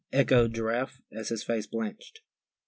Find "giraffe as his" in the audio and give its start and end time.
0.55-1.43